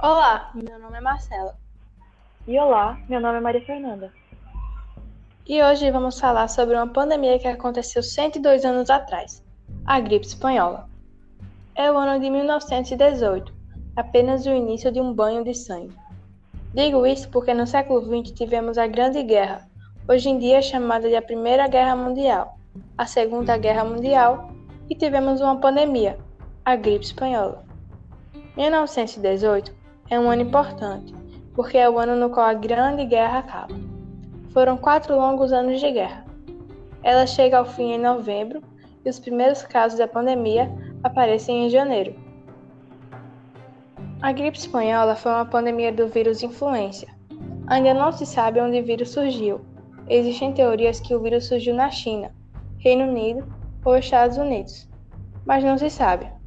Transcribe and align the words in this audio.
Olá, 0.00 0.52
meu 0.54 0.78
nome 0.78 0.96
é 0.96 1.00
Marcela. 1.00 1.58
E 2.46 2.56
olá, 2.56 2.96
meu 3.08 3.20
nome 3.20 3.38
é 3.38 3.40
Maria 3.40 3.66
Fernanda. 3.66 4.12
E 5.44 5.60
hoje 5.60 5.90
vamos 5.90 6.20
falar 6.20 6.46
sobre 6.46 6.76
uma 6.76 6.86
pandemia 6.86 7.36
que 7.40 7.48
aconteceu 7.48 8.00
102 8.00 8.64
anos 8.64 8.90
atrás, 8.90 9.42
a 9.84 9.98
gripe 9.98 10.24
espanhola. 10.24 10.88
É 11.74 11.90
o 11.90 11.98
ano 11.98 12.20
de 12.20 12.30
1918, 12.30 13.52
apenas 13.96 14.46
o 14.46 14.50
início 14.50 14.92
de 14.92 15.00
um 15.00 15.12
banho 15.12 15.42
de 15.42 15.52
sangue. 15.52 15.96
Digo 16.72 17.04
isso 17.04 17.28
porque 17.30 17.52
no 17.52 17.66
século 17.66 18.00
XX 18.00 18.32
tivemos 18.32 18.78
a 18.78 18.86
Grande 18.86 19.20
Guerra, 19.24 19.68
hoje 20.08 20.28
em 20.28 20.38
dia 20.38 20.62
chamada 20.62 21.08
de 21.08 21.16
a 21.16 21.22
Primeira 21.22 21.66
Guerra 21.66 21.96
Mundial, 21.96 22.56
a 22.96 23.04
Segunda 23.04 23.58
Guerra 23.58 23.82
Mundial 23.82 24.52
e 24.88 24.94
tivemos 24.94 25.40
uma 25.40 25.56
pandemia, 25.56 26.16
a 26.64 26.76
gripe 26.76 27.04
espanhola. 27.04 27.66
1918 28.56 29.77
é 30.10 30.18
um 30.18 30.30
ano 30.30 30.42
importante, 30.42 31.14
porque 31.54 31.76
é 31.76 31.88
o 31.88 31.98
ano 31.98 32.16
no 32.16 32.30
qual 32.30 32.46
a 32.46 32.54
Grande 32.54 33.04
Guerra 33.04 33.40
acaba. 33.40 33.74
Foram 34.50 34.76
quatro 34.76 35.14
longos 35.14 35.52
anos 35.52 35.80
de 35.80 35.90
guerra. 35.90 36.24
Ela 37.02 37.26
chega 37.26 37.58
ao 37.58 37.64
fim 37.64 37.92
em 37.92 37.98
novembro 37.98 38.62
e 39.04 39.08
os 39.08 39.18
primeiros 39.18 39.62
casos 39.62 39.98
da 39.98 40.08
pandemia 40.08 40.70
aparecem 41.02 41.66
em 41.66 41.70
janeiro. 41.70 42.14
A 44.20 44.32
gripe 44.32 44.58
espanhola 44.58 45.14
foi 45.14 45.30
uma 45.30 45.44
pandemia 45.44 45.92
do 45.92 46.08
vírus 46.08 46.42
influenza. 46.42 47.06
Ainda 47.66 47.94
não 47.94 48.10
se 48.10 48.24
sabe 48.24 48.60
onde 48.60 48.80
o 48.80 48.84
vírus 48.84 49.10
surgiu. 49.10 49.60
Existem 50.08 50.52
teorias 50.52 50.98
que 50.98 51.14
o 51.14 51.20
vírus 51.20 51.46
surgiu 51.46 51.74
na 51.74 51.90
China, 51.90 52.32
Reino 52.78 53.04
Unido 53.04 53.46
ou 53.84 53.96
Estados 53.96 54.38
Unidos, 54.38 54.88
mas 55.44 55.62
não 55.62 55.76
se 55.76 55.90
sabe. 55.90 56.37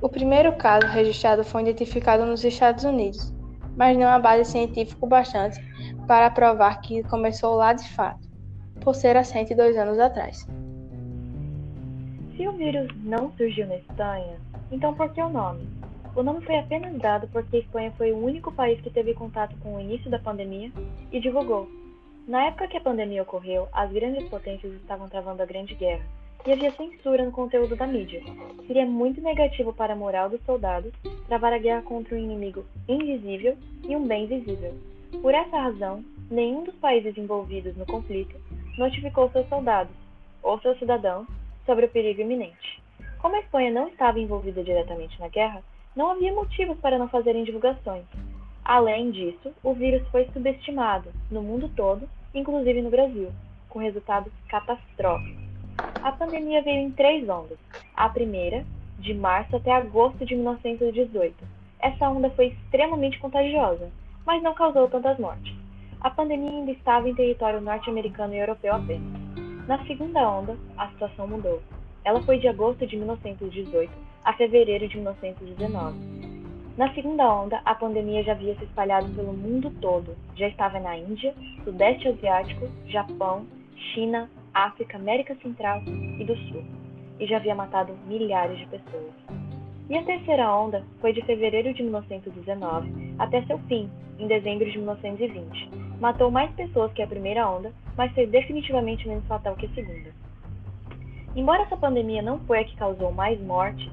O 0.00 0.08
primeiro 0.08 0.52
caso 0.52 0.86
registrado 0.86 1.42
foi 1.42 1.62
identificado 1.62 2.24
nos 2.24 2.44
Estados 2.44 2.84
Unidos, 2.84 3.32
mas 3.76 3.98
não 3.98 4.06
há 4.06 4.16
base 4.16 4.44
científica 4.44 5.04
bastante 5.06 5.60
para 6.06 6.30
provar 6.30 6.80
que 6.80 7.02
começou 7.02 7.56
lá 7.56 7.72
de 7.72 7.88
fato, 7.90 8.28
por 8.80 8.94
ser 8.94 9.16
há 9.16 9.24
102 9.24 9.76
anos 9.76 9.98
atrás. 9.98 10.46
Se 12.36 12.46
o 12.46 12.52
vírus 12.52 12.88
não 13.02 13.32
surgiu 13.36 13.66
na 13.66 13.74
Espanha, 13.74 14.36
então 14.70 14.94
por 14.94 15.12
que 15.12 15.20
o 15.20 15.28
nome? 15.28 15.66
O 16.14 16.22
nome 16.22 16.44
foi 16.44 16.58
apenas 16.58 16.96
dado 16.98 17.26
porque 17.32 17.56
a 17.56 17.60
Espanha 17.60 17.92
foi 17.98 18.12
o 18.12 18.24
único 18.24 18.52
país 18.52 18.80
que 18.80 18.90
teve 18.90 19.14
contato 19.14 19.56
com 19.58 19.74
o 19.74 19.80
início 19.80 20.08
da 20.08 20.20
pandemia 20.20 20.70
e 21.10 21.18
divulgou. 21.18 21.68
Na 22.28 22.46
época 22.46 22.68
que 22.68 22.76
a 22.76 22.80
pandemia 22.80 23.22
ocorreu, 23.22 23.68
as 23.72 23.90
grandes 23.90 24.28
potências 24.28 24.72
estavam 24.74 25.08
travando 25.08 25.42
a 25.42 25.46
Grande 25.46 25.74
Guerra, 25.74 26.04
e 26.46 26.52
havia 26.52 26.70
censura 26.72 27.24
no 27.24 27.32
conteúdo 27.32 27.76
da 27.76 27.86
mídia. 27.86 28.22
Seria 28.66 28.86
muito 28.86 29.20
negativo 29.20 29.72
para 29.72 29.92
a 29.92 29.96
moral 29.96 30.30
dos 30.30 30.42
soldados 30.44 30.92
travar 31.26 31.52
a 31.52 31.58
guerra 31.58 31.82
contra 31.82 32.14
um 32.14 32.18
inimigo 32.18 32.64
invisível 32.88 33.56
e 33.88 33.96
um 33.96 34.06
bem 34.06 34.26
visível. 34.26 34.74
Por 35.22 35.34
essa 35.34 35.58
razão, 35.58 36.04
nenhum 36.30 36.64
dos 36.64 36.74
países 36.76 37.16
envolvidos 37.16 37.76
no 37.76 37.86
conflito 37.86 38.36
notificou 38.76 39.30
seus 39.30 39.48
soldados 39.48 39.94
ou 40.42 40.60
seus 40.60 40.78
cidadãos 40.78 41.26
sobre 41.66 41.86
o 41.86 41.88
perigo 41.88 42.20
iminente. 42.20 42.82
Como 43.18 43.34
a 43.34 43.40
Espanha 43.40 43.70
não 43.70 43.88
estava 43.88 44.20
envolvida 44.20 44.62
diretamente 44.62 45.18
na 45.18 45.28
guerra, 45.28 45.62
não 45.96 46.12
havia 46.12 46.32
motivos 46.32 46.78
para 46.78 46.98
não 46.98 47.08
fazerem 47.08 47.42
divulgações. 47.42 48.04
Além 48.64 49.10
disso, 49.10 49.52
o 49.62 49.72
vírus 49.72 50.06
foi 50.08 50.28
subestimado 50.32 51.10
no 51.30 51.42
mundo 51.42 51.70
todo, 51.74 52.08
inclusive 52.34 52.82
no 52.82 52.90
Brasil, 52.90 53.32
com 53.68 53.80
resultados 53.80 54.32
catastróficos. 54.48 55.47
A 56.02 56.12
pandemia 56.12 56.62
veio 56.62 56.80
em 56.80 56.90
três 56.92 57.28
ondas. 57.28 57.58
A 57.96 58.08
primeira, 58.08 58.64
de 58.98 59.14
março 59.14 59.56
até 59.56 59.72
agosto 59.72 60.24
de 60.24 60.34
1918. 60.34 61.34
Essa 61.80 62.08
onda 62.08 62.30
foi 62.30 62.48
extremamente 62.48 63.18
contagiosa, 63.18 63.90
mas 64.24 64.42
não 64.42 64.54
causou 64.54 64.88
tantas 64.88 65.18
mortes. 65.18 65.54
A 66.00 66.10
pandemia 66.10 66.50
ainda 66.50 66.70
estava 66.70 67.08
em 67.08 67.14
território 67.14 67.60
norte-americano 67.60 68.34
e 68.34 68.38
europeu 68.38 68.74
apenas. 68.74 69.20
Na 69.66 69.84
segunda 69.86 70.28
onda, 70.28 70.56
a 70.76 70.88
situação 70.88 71.26
mudou. 71.26 71.60
Ela 72.04 72.22
foi 72.22 72.38
de 72.38 72.48
agosto 72.48 72.86
de 72.86 72.96
1918 72.96 73.92
a 74.24 74.32
fevereiro 74.34 74.88
de 74.88 74.96
1919. 74.96 75.96
Na 76.76 76.94
segunda 76.94 77.28
onda, 77.34 77.60
a 77.64 77.74
pandemia 77.74 78.22
já 78.22 78.32
havia 78.32 78.54
se 78.56 78.64
espalhado 78.64 79.08
pelo 79.14 79.32
mundo 79.32 79.70
todo. 79.80 80.16
Já 80.36 80.46
estava 80.46 80.78
na 80.78 80.96
Índia, 80.96 81.34
Sudeste 81.64 82.06
Asiático, 82.06 82.68
Japão, 82.86 83.46
China, 83.92 84.30
África, 84.66 84.96
América 84.96 85.36
Central 85.36 85.82
e 85.86 86.24
do 86.24 86.36
Sul, 86.48 86.64
e 87.20 87.26
já 87.26 87.36
havia 87.36 87.54
matado 87.54 87.96
milhares 88.06 88.58
de 88.58 88.66
pessoas. 88.66 89.14
E 89.88 89.96
a 89.96 90.02
terceira 90.02 90.52
onda 90.52 90.84
foi 91.00 91.12
de 91.12 91.22
fevereiro 91.22 91.72
de 91.72 91.82
1919 91.82 93.14
até 93.18 93.42
seu 93.44 93.58
fim, 93.60 93.88
em 94.18 94.26
dezembro 94.26 94.68
de 94.70 94.76
1920. 94.76 95.70
Matou 96.00 96.30
mais 96.30 96.50
pessoas 96.52 96.92
que 96.92 97.02
a 97.02 97.06
primeira 97.06 97.48
onda, 97.48 97.72
mas 97.96 98.12
foi 98.12 98.26
definitivamente 98.26 99.06
menos 99.08 99.26
fatal 99.26 99.54
que 99.56 99.66
a 99.66 99.70
segunda. 99.70 100.10
Embora 101.36 101.62
essa 101.62 101.76
pandemia 101.76 102.20
não 102.20 102.40
foi 102.40 102.58
a 102.58 102.64
que 102.64 102.76
causou 102.76 103.12
mais 103.12 103.40
mortes, 103.40 103.88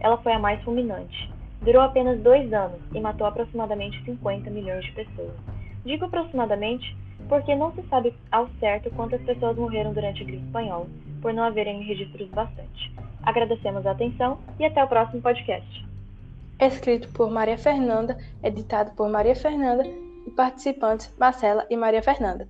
ela 0.00 0.18
foi 0.18 0.32
a 0.32 0.38
mais 0.38 0.62
fulminante. 0.62 1.30
Durou 1.62 1.82
apenas 1.82 2.20
dois 2.20 2.52
anos 2.52 2.80
e 2.94 3.00
matou 3.00 3.26
aproximadamente 3.26 4.02
50 4.04 4.50
milhões 4.50 4.84
de 4.84 4.92
pessoas. 4.92 5.59
Digo 5.84 6.04
aproximadamente 6.04 6.96
porque 7.28 7.54
não 7.54 7.72
se 7.72 7.82
sabe 7.88 8.14
ao 8.32 8.48
certo 8.58 8.90
quantas 8.90 9.20
pessoas 9.22 9.56
morreram 9.56 9.92
durante 9.92 10.22
a 10.22 10.26
gripe 10.26 10.44
espanhola, 10.44 10.86
por 11.22 11.32
não 11.32 11.44
haverem 11.44 11.82
registros 11.82 12.28
bastante. 12.30 12.92
Agradecemos 13.22 13.86
a 13.86 13.92
atenção 13.92 14.38
e 14.58 14.64
até 14.64 14.82
o 14.82 14.88
próximo 14.88 15.22
podcast. 15.22 15.86
Escrito 16.58 17.08
por 17.12 17.30
Maria 17.30 17.56
Fernanda, 17.56 18.18
editado 18.42 18.90
por 18.92 19.08
Maria 19.08 19.36
Fernanda 19.36 19.84
e 20.26 20.30
participantes 20.30 21.14
Marcela 21.18 21.66
e 21.70 21.76
Maria 21.76 22.02
Fernanda. 22.02 22.48